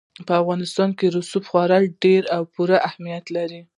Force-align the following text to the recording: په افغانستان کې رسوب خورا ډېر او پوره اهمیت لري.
په 0.27 0.33
افغانستان 0.41 0.89
کې 0.97 1.13
رسوب 1.17 1.43
خورا 1.49 1.79
ډېر 2.03 2.23
او 2.35 2.41
پوره 2.53 2.77
اهمیت 2.89 3.25
لري. 3.35 3.61